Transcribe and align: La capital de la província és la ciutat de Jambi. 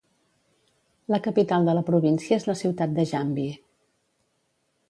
La 1.15 1.19
capital 1.27 1.69
de 1.69 1.77
la 1.79 1.85
província 1.91 2.39
és 2.41 2.49
la 2.51 2.57
ciutat 2.63 2.97
de 2.99 3.07
Jambi. 3.13 3.47